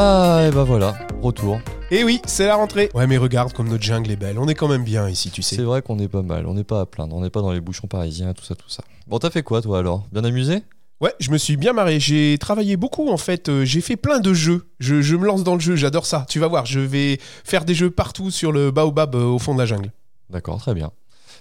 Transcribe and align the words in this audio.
Ah, 0.00 0.46
et 0.46 0.52
bah 0.52 0.62
voilà, 0.62 0.96
retour. 1.20 1.60
Et 1.90 2.04
oui, 2.04 2.20
c'est 2.24 2.46
la 2.46 2.54
rentrée. 2.54 2.88
Ouais, 2.94 3.08
mais 3.08 3.16
regarde 3.16 3.52
comme 3.52 3.68
notre 3.68 3.82
jungle 3.82 4.12
est 4.12 4.16
belle. 4.16 4.38
On 4.38 4.46
est 4.46 4.54
quand 4.54 4.68
même 4.68 4.84
bien 4.84 5.08
ici, 5.08 5.32
tu 5.32 5.42
sais. 5.42 5.56
C'est 5.56 5.62
vrai 5.62 5.82
qu'on 5.82 5.98
est 5.98 6.06
pas 6.06 6.22
mal, 6.22 6.46
on 6.46 6.54
n'est 6.54 6.62
pas 6.62 6.82
à 6.82 6.86
plaindre, 6.86 7.16
on 7.16 7.20
n'est 7.20 7.30
pas 7.30 7.40
dans 7.40 7.50
les 7.50 7.60
bouchons 7.60 7.88
parisiens, 7.88 8.32
tout 8.32 8.44
ça, 8.44 8.54
tout 8.54 8.68
ça. 8.68 8.84
Bon, 9.08 9.18
t'as 9.18 9.30
fait 9.30 9.42
quoi 9.42 9.60
toi 9.60 9.80
alors? 9.80 10.06
Bien 10.12 10.22
amusé? 10.22 10.62
Ouais, 11.00 11.12
je 11.18 11.32
me 11.32 11.36
suis 11.36 11.56
bien 11.56 11.72
marré. 11.72 11.98
J'ai 11.98 12.38
travaillé 12.38 12.76
beaucoup 12.76 13.10
en 13.10 13.16
fait. 13.16 13.48
Euh, 13.48 13.64
j'ai 13.64 13.80
fait 13.80 13.96
plein 13.96 14.20
de 14.20 14.32
jeux. 14.32 14.68
Je, 14.78 15.02
je 15.02 15.16
me 15.16 15.26
lance 15.26 15.42
dans 15.42 15.54
le 15.54 15.60
jeu. 15.60 15.74
J'adore 15.74 16.06
ça. 16.06 16.26
Tu 16.28 16.38
vas 16.38 16.46
voir. 16.46 16.64
Je 16.64 16.78
vais 16.78 17.18
faire 17.42 17.64
des 17.64 17.74
jeux 17.74 17.90
partout 17.90 18.30
sur 18.30 18.52
le 18.52 18.70
baobab 18.70 19.16
euh, 19.16 19.24
au 19.24 19.40
fond 19.40 19.52
de 19.52 19.58
la 19.58 19.66
jungle. 19.66 19.90
D'accord, 20.30 20.60
très 20.60 20.74
bien. 20.74 20.92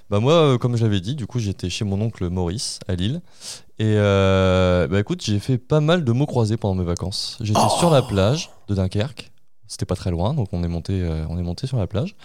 Bah 0.09 0.19
moi, 0.19 0.33
euh, 0.33 0.57
comme 0.57 0.77
je 0.77 0.83
l'avais 0.83 1.01
dit, 1.01 1.15
du 1.15 1.27
coup 1.27 1.39
j'étais 1.39 1.69
chez 1.69 1.83
mon 1.83 1.99
oncle 1.99 2.29
Maurice 2.29 2.79
à 2.87 2.95
Lille. 2.95 3.21
Et 3.79 3.95
euh, 3.97 4.87
bah 4.87 4.99
écoute, 4.99 5.21
j'ai 5.23 5.39
fait 5.39 5.57
pas 5.57 5.81
mal 5.81 6.03
de 6.03 6.11
mots 6.11 6.25
croisés 6.25 6.57
pendant 6.57 6.75
mes 6.75 6.85
vacances. 6.85 7.37
J'étais 7.41 7.59
Oh 7.61 7.77
sur 7.77 7.89
la 7.89 8.01
plage 8.01 8.49
de 8.67 8.75
Dunkerque. 8.75 9.31
C'était 9.67 9.85
pas 9.85 9.95
très 9.95 10.11
loin, 10.11 10.33
donc 10.33 10.47
on 10.53 10.63
est 10.63 10.69
monté, 10.69 11.01
euh, 11.01 11.25
on 11.29 11.37
est 11.37 11.43
monté 11.43 11.67
sur 11.67 11.77
la 11.77 11.87
plage. 11.87 12.15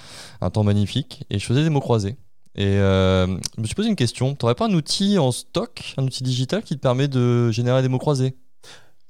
Un 0.40 0.50
temps 0.50 0.62
magnifique 0.62 1.24
et 1.28 1.38
je 1.40 1.44
faisais 1.44 1.64
des 1.64 1.70
mots 1.70 1.80
croisés. 1.80 2.16
Et 2.54 2.66
euh, 2.66 3.26
je 3.56 3.60
me 3.60 3.66
suis 3.66 3.74
posé 3.74 3.88
une 3.88 3.96
question. 3.96 4.34
T'aurais 4.34 4.54
pas 4.54 4.66
un 4.66 4.74
outil 4.74 5.18
en 5.18 5.32
stock, 5.32 5.94
un 5.96 6.04
outil 6.04 6.22
digital 6.22 6.62
qui 6.62 6.76
te 6.76 6.80
permet 6.80 7.08
de 7.08 7.50
générer 7.50 7.82
des 7.82 7.88
mots 7.88 7.98
croisés? 7.98 8.36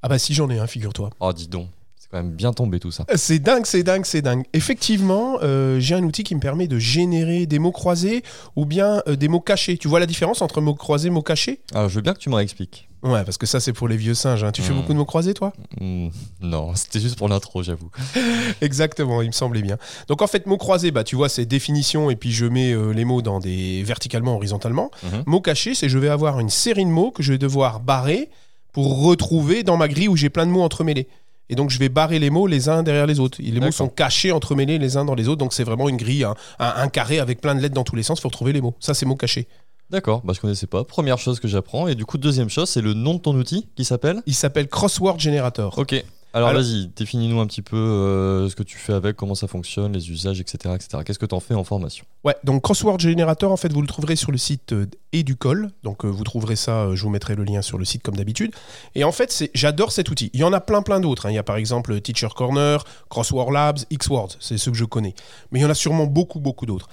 Ah 0.00 0.08
bah 0.08 0.18
si 0.18 0.32
j'en 0.32 0.48
ai 0.48 0.58
un, 0.58 0.66
figure-toi. 0.66 1.10
Oh, 1.20 1.32
dis 1.32 1.48
donc, 1.48 1.68
quand 2.12 2.18
même 2.22 2.30
bien 2.32 2.52
tombé 2.52 2.78
tout 2.78 2.90
ça. 2.92 3.04
C'est 3.16 3.38
dingue, 3.40 3.64
c'est 3.66 3.82
dingue, 3.82 4.04
c'est 4.04 4.22
dingue. 4.22 4.44
Effectivement, 4.52 5.38
euh, 5.42 5.80
j'ai 5.80 5.94
un 5.94 6.02
outil 6.04 6.22
qui 6.24 6.34
me 6.34 6.40
permet 6.40 6.68
de 6.68 6.78
générer 6.78 7.46
des 7.46 7.58
mots 7.58 7.72
croisés 7.72 8.22
ou 8.54 8.66
bien 8.66 9.02
euh, 9.08 9.16
des 9.16 9.28
mots 9.28 9.40
cachés. 9.40 9.78
Tu 9.78 9.88
vois 9.88 9.98
la 9.98 10.06
différence 10.06 10.42
entre 10.42 10.60
mots 10.60 10.74
croisés 10.74 11.08
et 11.08 11.10
mots 11.10 11.22
cachés? 11.22 11.60
Alors 11.74 11.88
je 11.88 11.94
veux 11.96 12.02
bien 12.02 12.12
que 12.14 12.18
tu 12.18 12.28
me 12.28 12.34
réexpliques. 12.34 12.88
Ouais, 13.02 13.24
parce 13.24 13.36
que 13.38 13.46
ça 13.46 13.58
c'est 13.58 13.72
pour 13.72 13.88
les 13.88 13.96
vieux 13.96 14.14
singes. 14.14 14.44
hein. 14.44 14.52
Tu 14.52 14.62
fais 14.62 14.72
Hmm. 14.72 14.76
beaucoup 14.76 14.92
de 14.92 14.98
mots 14.98 15.04
croisés, 15.04 15.34
toi? 15.34 15.52
Hmm, 15.80 16.08
non, 16.40 16.72
c'était 16.76 17.00
juste 17.00 17.16
pour 17.16 17.28
l'intro, 17.28 17.62
j'avoue. 17.62 17.90
Exactement, 18.60 19.22
il 19.22 19.28
me 19.28 19.32
semblait 19.32 19.62
bien. 19.62 19.78
Donc 20.08 20.22
en 20.22 20.26
fait, 20.26 20.46
mots 20.46 20.56
croisés, 20.58 20.90
bah 20.90 21.04
tu 21.04 21.16
vois, 21.16 21.28
c'est 21.28 21.44
définition 21.46 22.10
et 22.10 22.16
puis 22.16 22.30
je 22.32 22.46
mets 22.46 22.72
euh, 22.72 22.92
les 22.92 23.04
mots 23.04 23.22
dans 23.22 23.40
des 23.40 23.82
verticalement, 23.82 24.36
horizontalement. 24.36 24.90
Mhm. 25.02 25.22
Mots 25.26 25.40
cachés, 25.40 25.74
c'est 25.74 25.88
je 25.88 25.98
vais 25.98 26.08
avoir 26.08 26.40
une 26.40 26.50
série 26.50 26.84
de 26.84 26.90
mots 26.90 27.10
que 27.10 27.22
je 27.22 27.32
vais 27.32 27.38
devoir 27.38 27.80
barrer 27.80 28.28
pour 28.72 29.02
retrouver 29.04 29.62
dans 29.64 29.76
ma 29.76 29.88
grille 29.88 30.08
où 30.08 30.16
j'ai 30.16 30.30
plein 30.30 30.46
de 30.46 30.50
mots 30.50 30.62
entremêlés. 30.62 31.08
Et 31.48 31.54
donc 31.54 31.70
je 31.70 31.78
vais 31.78 31.88
barrer 31.88 32.18
les 32.18 32.30
mots 32.30 32.46
les 32.46 32.68
uns 32.68 32.82
derrière 32.82 33.06
les 33.06 33.20
autres. 33.20 33.40
Et 33.40 33.50
les 33.50 33.60
mots 33.60 33.70
sont 33.72 33.88
cachés, 33.88 34.32
entremêlés 34.32 34.78
les 34.78 34.96
uns 34.96 35.04
dans 35.04 35.14
les 35.14 35.28
autres. 35.28 35.38
Donc 35.38 35.52
c'est 35.52 35.64
vraiment 35.64 35.88
une 35.88 35.96
grille, 35.96 36.24
un, 36.24 36.34
un- 36.58 36.74
un 36.76 36.88
carré 36.88 37.18
avec 37.18 37.40
plein 37.40 37.54
de 37.54 37.60
lettres 37.60 37.74
dans 37.74 37.84
tous 37.84 37.96
les 37.96 38.02
sens 38.02 38.20
pour 38.20 38.30
trouver 38.30 38.52
les 38.52 38.60
mots. 38.60 38.74
Ça 38.80 38.94
c'est 38.94 39.04
mots 39.06 39.16
cachés. 39.16 39.48
D'accord, 39.90 40.22
bah 40.24 40.32
je 40.34 40.40
connaissais 40.40 40.66
pas. 40.66 40.84
Première 40.84 41.18
chose 41.18 41.38
que 41.38 41.46
j'apprends. 41.48 41.86
Et 41.86 41.94
du 41.94 42.06
coup, 42.06 42.16
deuxième 42.16 42.48
chose, 42.48 42.70
c'est 42.70 42.80
le 42.80 42.94
nom 42.94 43.12
de 43.14 43.18
ton 43.18 43.34
outil 43.34 43.68
qui 43.76 43.84
s'appelle? 43.84 44.22
Il 44.24 44.34
s'appelle 44.34 44.66
Crossword 44.68 45.20
Generator. 45.20 45.76
Ok. 45.76 46.02
Alors, 46.34 46.48
Alors- 46.48 46.62
vas-y, 46.62 46.86
définis-nous 46.88 47.40
un 47.40 47.46
petit 47.46 47.60
peu 47.60 47.76
euh, 47.76 48.48
ce 48.48 48.56
que 48.56 48.62
tu 48.62 48.78
fais 48.78 48.94
avec, 48.94 49.16
comment 49.16 49.34
ça 49.34 49.46
fonctionne, 49.48 49.92
les 49.92 50.10
usages, 50.10 50.40
etc. 50.40 50.74
etc. 50.74 51.02
Qu'est-ce 51.04 51.18
que 51.18 51.26
tu 51.26 51.34
en 51.34 51.40
fais 51.40 51.52
en 51.54 51.62
formation? 51.64 52.06
Ouais, 52.24 52.34
donc 52.42 52.62
Crossword 52.62 52.98
Generator, 53.00 53.52
en 53.52 53.56
fait, 53.58 53.70
vous 53.72 53.82
le 53.82 53.86
trouverez 53.86 54.16
sur 54.16 54.32
le 54.32 54.38
site 54.38 54.72
euh, 54.72 54.86
Educol. 55.12 55.70
Donc, 55.82 56.04
euh, 56.04 56.08
vous 56.08 56.24
trouverez 56.24 56.56
ça, 56.56 56.94
je 56.94 57.02
vous 57.02 57.10
mettrai 57.10 57.34
le 57.34 57.44
lien 57.44 57.60
sur 57.60 57.76
le 57.76 57.84
site 57.84 58.02
comme 58.02 58.16
d'habitude. 58.16 58.52
Et 58.94 59.04
en 59.04 59.12
fait, 59.12 59.50
j'adore 59.54 59.92
cet 59.92 60.08
outil. 60.10 60.30
Il 60.32 60.40
y 60.40 60.44
en 60.44 60.52
a 60.54 60.60
plein, 60.60 60.80
plein 60.82 61.00
d'autres. 61.00 61.26
hein. 61.26 61.30
Il 61.30 61.34
y 61.34 61.38
a 61.38 61.42
par 61.42 61.56
exemple 61.56 62.00
Teacher 62.00 62.28
Corner, 62.34 62.82
Crossword 63.10 63.50
Labs, 63.52 63.80
Xwords. 63.92 64.36
C'est 64.40 64.56
ceux 64.56 64.70
que 64.70 64.78
je 64.78 64.84
connais. 64.86 65.14
Mais 65.50 65.58
il 65.58 65.62
y 65.62 65.66
en 65.66 65.70
a 65.70 65.74
sûrement 65.74 66.06
beaucoup, 66.06 66.40
beaucoup 66.40 66.64
d'autres. 66.64 66.88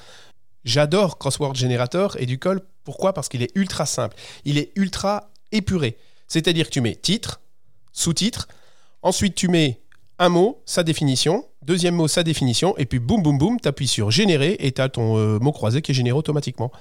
J'adore 0.65 1.17
Crossword 1.17 1.55
Generator 1.55 2.17
Educol. 2.19 2.61
Pourquoi? 2.83 3.13
Parce 3.13 3.29
qu'il 3.29 3.41
est 3.41 3.51
ultra 3.55 3.85
simple. 3.85 4.17
Il 4.43 4.57
est 4.57 4.71
ultra 4.75 5.29
épuré. 5.53 5.97
C'est-à-dire 6.27 6.65
que 6.67 6.71
tu 6.71 6.81
mets 6.81 6.95
titre, 6.95 7.39
sous-titre, 7.93 8.47
ensuite 9.01 9.35
tu 9.35 9.47
mets 9.47 9.81
un 10.17 10.29
mot, 10.29 10.61
sa 10.65 10.83
définition, 10.83 11.45
deuxième 11.61 11.95
mot, 11.95 12.07
sa 12.07 12.23
définition, 12.23 12.77
et 12.77 12.85
puis 12.85 12.99
boum, 12.99 13.23
boum, 13.23 13.37
boum, 13.37 13.59
t'appuies 13.59 13.87
sur 13.87 14.11
générer 14.11 14.57
et 14.59 14.71
t'as 14.71 14.89
ton 14.89 15.17
euh, 15.17 15.39
mot 15.39 15.51
croisé 15.51 15.81
qui 15.81 15.91
est 15.91 15.95
généré 15.95 16.17
automatiquement. 16.17 16.71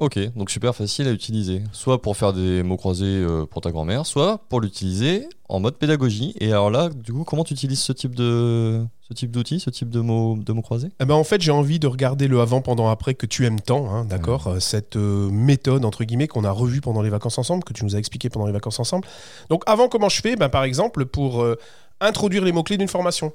Ok, 0.00 0.18
donc 0.34 0.48
super 0.50 0.74
facile 0.74 1.06
à 1.08 1.12
utiliser. 1.12 1.62
Soit 1.72 2.00
pour 2.00 2.16
faire 2.16 2.32
des 2.32 2.62
mots 2.62 2.78
croisés 2.78 3.04
euh, 3.04 3.44
pour 3.44 3.60
ta 3.60 3.70
grand-mère, 3.70 4.06
soit 4.06 4.38
pour 4.48 4.62
l'utiliser 4.62 5.28
en 5.50 5.60
mode 5.60 5.76
pédagogie. 5.76 6.34
Et 6.40 6.52
alors 6.52 6.70
là, 6.70 6.88
du 6.88 7.12
coup, 7.12 7.24
comment 7.24 7.44
tu 7.44 7.52
utilises 7.52 7.80
ce 7.80 7.92
type 7.92 8.14
de 8.14 8.82
ce 9.02 9.12
type 9.12 9.30
d'outil, 9.30 9.60
ce 9.60 9.68
type 9.68 9.90
de 9.90 10.00
mots, 10.00 10.38
de 10.38 10.52
mots 10.54 10.62
croisés? 10.62 10.88
Eh 11.00 11.04
ben, 11.04 11.14
en 11.14 11.24
fait, 11.24 11.42
j'ai 11.42 11.50
envie 11.52 11.78
de 11.78 11.86
regarder 11.86 12.28
le 12.28 12.40
avant, 12.40 12.62
pendant, 12.62 12.88
après 12.88 13.12
que 13.12 13.26
tu 13.26 13.44
aimes 13.44 13.60
tant, 13.60 13.92
hein, 13.94 14.06
d'accord 14.06 14.46
Euh, 14.46 14.58
Cette 14.58 14.96
euh, 14.96 15.28
méthode, 15.30 15.84
entre 15.84 16.04
guillemets, 16.04 16.28
qu'on 16.28 16.44
a 16.44 16.50
revue 16.50 16.80
pendant 16.80 17.02
les 17.02 17.10
vacances 17.10 17.36
ensemble, 17.36 17.62
que 17.64 17.74
tu 17.74 17.84
nous 17.84 17.94
as 17.94 17.98
expliqué 17.98 18.30
pendant 18.30 18.46
les 18.46 18.52
vacances 18.52 18.80
ensemble. 18.80 19.06
Donc, 19.50 19.64
avant, 19.66 19.88
comment 19.88 20.08
je 20.08 20.22
fais? 20.22 20.34
Ben, 20.34 20.48
Par 20.48 20.64
exemple, 20.64 21.04
pour 21.04 21.42
euh, 21.42 21.58
introduire 22.00 22.42
les 22.42 22.52
mots-clés 22.52 22.78
d'une 22.78 22.88
formation. 22.88 23.34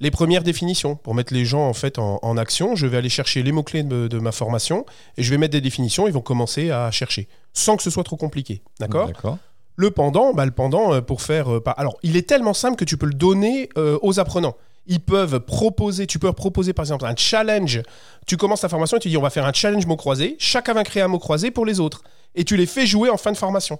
Les 0.00 0.10
premières 0.10 0.42
définitions, 0.42 0.96
pour 0.96 1.14
mettre 1.14 1.34
les 1.34 1.44
gens 1.44 1.68
en 1.68 1.74
fait 1.74 1.98
en, 1.98 2.18
en 2.22 2.36
action, 2.38 2.74
je 2.74 2.86
vais 2.86 2.96
aller 2.96 3.08
chercher 3.10 3.42
les 3.42 3.52
mots-clés 3.52 3.82
de, 3.82 4.08
de 4.08 4.18
ma 4.18 4.32
formation 4.32 4.86
et 5.18 5.22
je 5.22 5.30
vais 5.30 5.36
mettre 5.38 5.52
des 5.52 5.60
définitions, 5.60 6.06
ils 6.06 6.12
vont 6.12 6.22
commencer 6.22 6.70
à 6.70 6.90
chercher, 6.90 7.28
sans 7.52 7.76
que 7.76 7.82
ce 7.82 7.90
soit 7.90 8.04
trop 8.04 8.16
compliqué, 8.16 8.62
d'accord? 8.78 9.06
D'accord. 9.08 9.38
Le 9.76 9.90
pendant, 9.90 10.32
bah, 10.34 10.44
le 10.46 10.50
pendant 10.52 10.92
euh, 10.94 11.00
pour 11.00 11.22
faire. 11.22 11.52
euh, 11.54 11.60
pas- 11.60 11.70
Alors, 11.72 11.96
il 12.02 12.16
est 12.16 12.28
tellement 12.28 12.54
simple 12.54 12.76
que 12.76 12.84
tu 12.84 12.96
peux 12.96 13.06
le 13.06 13.14
donner 13.14 13.68
euh, 13.78 13.98
aux 14.02 14.18
apprenants. 14.20 14.56
Ils 14.86 15.00
peuvent 15.00 15.40
proposer, 15.40 16.06
tu 16.06 16.18
peux 16.18 16.26
leur 16.26 16.34
proposer 16.34 16.72
par 16.72 16.84
exemple 16.84 17.04
un 17.06 17.14
challenge. 17.16 17.82
Tu 18.26 18.36
commences 18.36 18.62
ta 18.62 18.68
formation 18.68 18.96
et 18.96 19.00
tu 19.00 19.08
dis 19.08 19.16
on 19.16 19.22
va 19.22 19.30
faire 19.30 19.46
un 19.46 19.52
challenge 19.52 19.86
mot 19.86 19.96
croisé. 19.96 20.36
Chacun 20.38 20.72
va 20.74 20.82
créer 20.84 21.02
un 21.02 21.08
mot 21.08 21.18
croisé 21.18 21.50
pour 21.50 21.64
les 21.66 21.78
autres. 21.80 22.02
Et 22.34 22.44
tu 22.44 22.56
les 22.56 22.66
fais 22.66 22.86
jouer 22.86 23.10
en 23.10 23.16
fin 23.16 23.32
de 23.32 23.36
formation. 23.36 23.78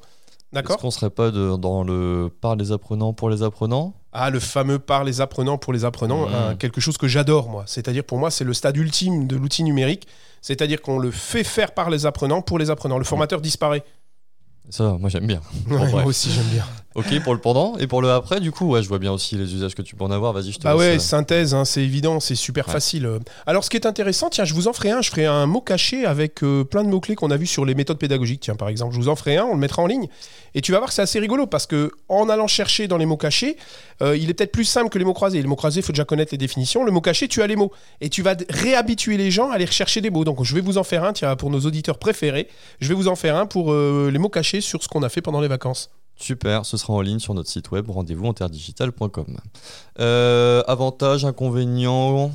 D'accord 0.53 0.77
Est-ce 0.77 0.83
qu'on 0.83 0.91
serait 0.91 1.11
pas 1.11 1.31
de- 1.31 1.57
dans 1.57 1.85
le 1.85 2.29
par 2.41 2.57
les 2.57 2.73
apprenants 2.73 3.13
pour 3.13 3.31
les 3.31 3.43
apprenants? 3.43 3.95
Ah, 4.13 4.31
le 4.31 4.41
fameux 4.41 4.81
par 4.81 5.05
les 5.05 5.21
apprenants 5.21 5.59
pour 5.59 5.73
les 5.73 5.85
apprenants, 5.85 6.27
hein, 6.29 6.57
quelque 6.57 6.81
chose 6.81 6.99
que 6.99 7.07
j'adore 7.07 7.49
moi. 7.49 7.63
C'est-à-dire 7.67 8.03
pour 8.03 8.19
moi, 8.19 8.33
c'est 8.33 8.43
le 8.45 8.53
stade 8.53 8.77
ultime 8.77 9.29
de 9.29 9.37
l'outil 9.37 9.63
numérique. 9.63 10.09
C'est-à-dire 10.43 10.83
qu'on 10.83 10.99
le 10.99 11.13
fait 11.13 11.45
faire 11.45 11.73
par 11.73 11.91
les 11.91 12.07
apprenants 12.07 12.43
pour 12.43 12.59
les 12.59 12.71
apprenants. 12.71 12.99
Le 12.99 13.05
formateur 13.05 13.41
disparaît. 13.41 13.85
Ça, 14.71 14.97
moi 14.99 15.09
j'aime 15.09 15.27
bien. 15.27 15.41
Ouais, 15.71 15.91
moi 15.93 16.05
aussi, 16.07 16.31
j'aime 16.31 16.47
bien. 16.47 16.65
Ok, 16.97 17.21
pour 17.23 17.35
le 17.35 17.41
pendant 17.41 17.77
et 17.79 17.87
pour 17.87 18.03
le 18.03 18.11
après, 18.11 18.41
du 18.41 18.51
coup, 18.51 18.67
ouais, 18.69 18.83
je 18.83 18.89
vois 18.89 18.99
bien 18.99 19.13
aussi 19.13 19.37
les 19.37 19.55
usages 19.55 19.77
que 19.77 19.83
tu 19.83 19.95
peux 19.95 20.03
en 20.03 20.11
avoir. 20.11 20.33
Vas-y, 20.33 20.51
je 20.51 20.59
te 20.59 20.67
laisse, 20.67 20.77
ouais, 20.77 20.97
euh, 20.97 20.99
synthèse, 20.99 21.55
hein, 21.55 21.65
c'est 21.65 21.83
évident, 21.85 22.19
c'est 22.19 22.35
super 22.35 22.67
Ouais. 22.67 22.73
facile. 22.73 23.09
Alors, 23.47 23.63
ce 23.63 23.71
qui 23.71 23.77
est 23.77 23.87
intéressant, 23.87 24.29
tiens, 24.29 24.45
je 24.45 24.55
vous 24.55 24.67
en 24.67 24.73
ferai 24.73 24.91
un. 24.91 25.01
Je 25.01 25.09
ferai 25.09 25.25
un 25.25 25.47
mot 25.47 25.61
caché 25.61 26.05
avec 26.05 26.43
euh, 26.43 26.65
plein 26.65 26.83
de 26.83 26.89
mots-clés 26.89 27.15
qu'on 27.15 27.31
a 27.31 27.37
vus 27.37 27.47
sur 27.47 27.65
les 27.65 27.77
méthodes 27.77 27.99
pédagogiques. 27.99 28.41
Tiens, 28.41 28.57
par 28.57 28.69
exemple, 28.69 28.93
je 28.95 28.99
vous 28.99 29.09
en 29.09 29.15
ferai 29.15 29.37
un, 29.37 29.45
on 29.45 29.55
le 29.55 29.61
mettra 29.61 29.83
en 29.83 29.87
ligne. 29.87 30.09
Et 30.57 30.63
tu 30.63 30.73
vas 30.73 30.79
voir 30.79 30.89
que 30.89 30.95
c'est 30.95 31.03
assez 31.03 31.21
rigolo 31.21 31.47
parce 31.47 31.67
que 31.69 31.93
en 32.09 32.29
allant 32.29 32.49
chercher 32.49 32.89
dans 32.89 32.97
les 32.97 33.07
mots 33.07 33.17
cachés, 33.17 33.57
euh, 34.03 34.17
il 34.17 34.29
est 34.29 34.35
peut-être 34.35 34.51
plus 34.51 34.65
simple 34.65 34.89
que 34.91 34.99
les 34.99 35.05
mots 35.05 35.15
croisés. 35.15 35.41
Les 35.41 35.47
mots 35.47 35.55
croisés, 35.55 35.79
il 35.81 35.85
faut 35.85 35.93
déjà 35.93 36.05
connaître 36.05 36.33
les 36.33 36.39
définitions. 36.39 36.83
Le 36.83 36.91
mot 36.91 37.01
caché, 37.01 37.29
tu 37.29 37.41
as 37.41 37.47
les 37.47 37.55
mots. 37.55 37.71
Et 38.01 38.09
tu 38.09 38.23
vas 38.23 38.35
réhabituer 38.49 39.17
les 39.17 39.31
gens 39.31 39.51
à 39.53 39.55
aller 39.55 39.65
rechercher 39.65 40.01
des 40.01 40.11
mots. 40.11 40.25
Donc, 40.25 40.43
je 40.43 40.55
vais 40.57 40.61
vous 40.61 40.77
en 40.77 40.83
faire 40.85 41.05
un, 41.05 41.13
tiens, 41.13 41.37
pour 41.37 41.51
nos 41.51 41.61
auditeurs 41.61 41.99
préférés. 41.99 42.49
Je 42.81 42.89
vais 42.89 42.95
vous 42.95 43.07
en 43.07 43.15
faire 43.15 43.37
un 43.37 43.47
pour 43.47 43.73
les 43.73 44.19
mots 44.19 44.29
cachés 44.29 44.61
sur 44.61 44.83
ce 44.83 44.89
qu'on 44.89 45.05
a 45.05 45.09
fait 45.09 45.23
pendant 45.23 45.41
les 45.41 45.47
vacances. 45.49 45.91
Super, 46.21 46.67
ce 46.67 46.77
sera 46.77 46.93
en 46.93 47.01
ligne 47.01 47.19
sur 47.19 47.33
notre 47.35 47.49
site 47.49 47.71
web 47.71 47.89
rendez-vous 47.91 48.29
interdigital.com. 48.29 49.39
Euh, 49.99 50.63
avantages, 50.67 51.25
inconvénients. 51.25 52.31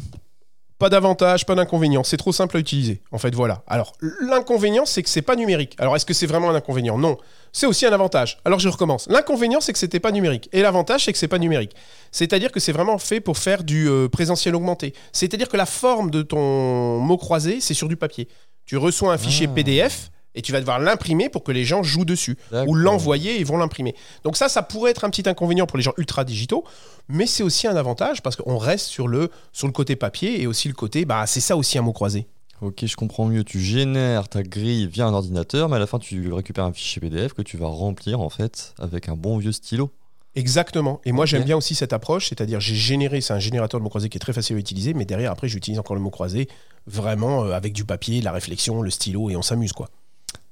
Pas 0.78 0.90
d'avantage, 0.90 1.46
pas 1.46 1.56
d'inconvénient. 1.56 2.04
C'est 2.04 2.18
trop 2.18 2.34
simple 2.34 2.58
à 2.58 2.60
utiliser. 2.60 3.02
En 3.12 3.18
fait, 3.18 3.34
voilà. 3.34 3.64
Alors, 3.66 3.94
l'inconvénient, 4.22 4.86
c'est 4.86 5.04
que 5.04 5.10
c'est 5.10 5.22
pas 5.22 5.38
numérique. 5.38 5.74
Alors, 5.80 5.96
est-ce 5.96 6.06
que 6.06 6.14
c'est 6.14 6.26
vraiment 6.26 6.50
un 6.50 6.56
inconvénient? 6.56 6.98
Non. 6.98 7.16
C'est 7.54 7.66
aussi 7.66 7.86
un 7.86 7.94
avantage. 7.94 8.40
Alors, 8.44 8.60
je 8.60 8.68
recommence. 8.68 9.08
L'inconvénient, 9.08 9.62
c'est 9.62 9.72
que 9.72 9.80
c'était 9.80 10.02
pas 10.02 10.12
numérique. 10.12 10.50
Et 10.52 10.62
l'avantage, 10.62 11.06
c'est 11.06 11.14
que 11.14 11.18
c'est 11.18 11.30
pas 11.30 11.40
numérique. 11.40 11.74
C'est-à-dire 12.12 12.52
que 12.52 12.60
c'est 12.60 12.74
vraiment 12.74 12.98
fait 12.98 13.22
pour 13.22 13.38
faire 13.38 13.64
du 13.64 13.88
euh, 13.88 14.10
présentiel 14.10 14.54
augmenté. 14.54 14.94
C'est-à-dire 15.14 15.48
que 15.48 15.56
la 15.56 15.66
forme 15.66 16.12
de 16.12 16.24
ton 16.24 17.00
mot 17.00 17.18
croisé, 17.18 17.62
c'est 17.62 17.74
sur 17.74 17.88
du 17.88 17.96
papier. 17.96 18.28
Tu 18.66 18.76
reçois 18.76 19.14
un 19.14 19.18
fichier 19.18 19.48
Ah. 19.50 19.54
PDF 19.56 20.12
et 20.36 20.42
tu 20.42 20.52
vas 20.52 20.60
devoir 20.60 20.80
l'imprimer 20.80 21.30
pour 21.30 21.44
que 21.44 21.52
les 21.52 21.66
gens 21.66 21.84
jouent 21.84 22.06
dessus 22.06 22.38
ou 22.68 22.76
l'envoyer 22.76 23.36
et 23.36 23.40
ils 23.40 23.46
vont 23.46 23.58
l'imprimer. 23.58 23.96
Donc 24.24 24.38
ça, 24.38 24.50
ça 24.50 24.62
pourrait 24.62 24.92
être 24.92 25.04
un 25.04 25.10
petit 25.10 25.28
inconvénient 25.28 25.66
pour 25.66 25.78
les 25.78 25.84
gens 25.84 25.94
ultra 25.98 26.24
digitaux, 26.24 26.64
mais 27.08 27.26
c'est 27.26 27.44
aussi 27.44 27.68
un 27.68 27.76
avantage 27.76 28.22
parce 28.22 28.36
qu'on 28.36 28.58
reste 28.58 28.88
sur 28.88 29.08
le, 29.08 29.30
sur 29.52 29.68
le 29.68 29.74
côté 29.74 29.96
papier 29.96 30.42
et 30.42 30.48
aussi 30.48 30.68
le 30.68 30.74
côté, 30.74 31.06
bah 31.06 31.26
c'est 31.26 31.42
ça 31.42 31.58
aussi 31.58 31.78
un 31.78 31.82
mot 31.82 31.94
croisé. 31.94 32.28
Ok, 32.62 32.86
je 32.86 32.96
comprends 32.96 33.26
mieux. 33.26 33.44
Tu 33.44 33.60
génères 33.60 34.30
ta 34.30 34.42
grille 34.42 34.88
via 34.88 35.06
un 35.06 35.14
ordinateur, 35.14 35.68
mais 35.68 35.76
à 35.76 35.80
la 35.80 35.88
fin, 35.88 36.00
tu 36.00 36.32
récupères 36.32 36.64
un 36.64 36.72
fichier 36.72 37.02
PDF 37.02 37.34
que 37.34 37.42
tu 37.42 37.58
vas 37.58 37.68
remplir 37.68 38.22
en 38.22 38.30
fait 38.30 38.74
avec 38.80 39.10
un 39.10 39.16
bon 39.16 39.38
vieux 39.38 39.52
stylo. 39.52 39.92
Exactement. 40.36 41.00
Et 41.06 41.12
moi, 41.12 41.26
j'aime 41.26 41.44
bien 41.44 41.56
aussi 41.56 41.76
cette 41.76 41.94
approche, 41.94 42.28
c'est-à-dire 42.30 42.60
j'ai 42.60 42.76
généré, 42.76 43.22
c'est 43.22 43.34
un 43.34 43.40
générateur 43.40 43.80
de 43.80 43.84
mots 43.84 43.90
croisés 43.90 44.10
qui 44.10 44.18
est 44.18 44.20
très 44.20 44.34
facile 44.34 44.58
à 44.58 44.60
utiliser, 44.60 44.94
mais 44.94 45.06
derrière, 45.06 45.32
après, 45.32 45.48
j'utilise 45.48 45.80
encore 45.80 45.96
le 45.96 46.02
mot 46.02 46.10
croisé 46.10 46.50
vraiment 46.88 47.46
euh, 47.46 47.54
avec 47.54 47.74
du 47.74 47.86
papier, 47.86 48.22
la 48.22 48.32
réflexion, 48.32 48.82
le 48.82 48.90
stylo 48.90 49.30
et 49.30 49.36
on 49.36 49.42
s'amuse 49.42 49.74
quoi. 49.74 49.90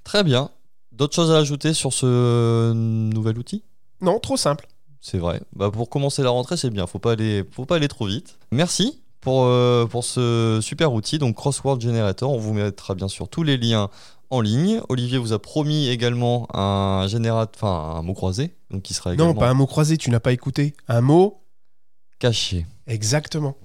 Très 0.03 0.23
bien. 0.23 0.49
D'autres 0.91 1.15
choses 1.15 1.31
à 1.31 1.37
ajouter 1.37 1.73
sur 1.73 1.93
ce 1.93 2.73
nouvel 2.73 3.37
outil? 3.37 3.63
Non, 4.01 4.19
trop 4.19 4.37
simple. 4.37 4.67
C'est 5.01 5.17
vrai. 5.17 5.41
Bah, 5.55 5.69
pour 5.71 5.89
commencer 5.89 6.23
la 6.23 6.29
rentrée, 6.29 6.55
c'est 6.57 6.69
bien. 6.69 6.87
Faut 6.87 6.99
pas 6.99 7.13
aller, 7.13 7.43
faut 7.51 7.65
pas 7.65 7.75
aller 7.77 7.87
trop 7.87 8.05
vite. 8.05 8.37
Merci 8.51 9.01
pour, 9.21 9.45
euh, 9.45 9.85
pour 9.85 10.03
ce 10.03 10.59
super 10.61 10.93
outil, 10.93 11.17
donc 11.17 11.35
Crossword 11.35 11.81
Generator. 11.81 12.31
On 12.31 12.37
vous 12.37 12.53
mettra 12.53 12.95
bien 12.95 13.07
sûr 13.07 13.27
tous 13.27 13.43
les 13.43 13.57
liens 13.57 13.89
en 14.29 14.41
ligne. 14.41 14.81
Olivier 14.89 15.17
vous 15.17 15.33
a 15.33 15.39
promis 15.39 15.87
également 15.89 16.47
un 16.55 17.07
générateur, 17.07 17.53
enfin 17.55 17.97
un 17.97 18.01
mot 18.01 18.13
croisé, 18.13 18.55
donc 18.69 18.81
qui 18.83 18.93
sera 18.93 19.13
également. 19.13 19.33
Non, 19.33 19.39
pas 19.39 19.49
un 19.49 19.53
mot 19.53 19.67
croisé, 19.67 19.97
tu 19.97 20.09
n'as 20.09 20.19
pas 20.19 20.33
écouté. 20.33 20.73
Un 20.87 21.01
mot 21.01 21.43
caché. 22.19 22.65
Exactement. 22.87 23.55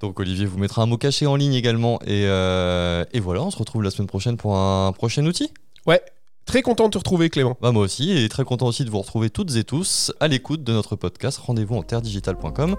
Donc 0.00 0.18
Olivier 0.18 0.46
vous 0.46 0.58
mettra 0.58 0.82
un 0.82 0.86
mot 0.86 0.96
caché 0.96 1.26
en 1.26 1.36
ligne 1.36 1.54
également. 1.54 2.00
Et, 2.02 2.24
euh, 2.26 3.04
et 3.12 3.20
voilà, 3.20 3.42
on 3.42 3.50
se 3.50 3.58
retrouve 3.58 3.82
la 3.82 3.90
semaine 3.90 4.08
prochaine 4.08 4.36
pour 4.36 4.56
un 4.56 4.92
prochain 4.92 5.24
outil. 5.26 5.52
Ouais. 5.86 6.02
Très 6.46 6.62
content 6.62 6.86
de 6.86 6.90
te 6.90 6.98
retrouver, 6.98 7.30
Clément. 7.30 7.56
Bah 7.60 7.70
moi 7.70 7.84
aussi, 7.84 8.10
et 8.10 8.28
très 8.28 8.44
content 8.44 8.66
aussi 8.66 8.84
de 8.84 8.90
vous 8.90 9.00
retrouver 9.00 9.30
toutes 9.30 9.54
et 9.54 9.62
tous 9.62 10.12
à 10.18 10.26
l'écoute 10.26 10.64
de 10.64 10.72
notre 10.72 10.96
podcast. 10.96 11.38
Rendez-vous 11.38 11.76
en 11.76 11.82
terredigital.com. 11.82 12.76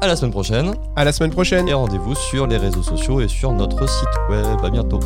À 0.00 0.06
la 0.06 0.16
semaine 0.16 0.30
prochaine. 0.30 0.72
À 0.96 1.04
la 1.04 1.12
semaine 1.12 1.30
prochaine. 1.30 1.68
Et 1.68 1.74
rendez-vous 1.74 2.14
sur 2.14 2.46
les 2.46 2.56
réseaux 2.56 2.82
sociaux 2.82 3.20
et 3.20 3.28
sur 3.28 3.52
notre 3.52 3.88
site 3.88 4.08
web. 4.30 4.64
À 4.64 4.70
bientôt. 4.70 5.00